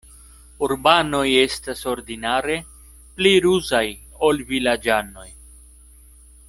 [0.67, 2.57] Urbanoj estas ordinare
[3.19, 3.85] pli ruzaj,
[4.31, 5.29] ol vilaĝanoj.